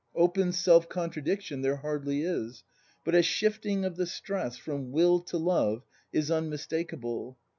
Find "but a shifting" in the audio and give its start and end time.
3.05-3.85